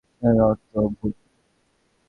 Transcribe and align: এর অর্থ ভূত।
এর 0.21 0.37
অর্থ 0.47 0.63
ভূত। 0.95 1.15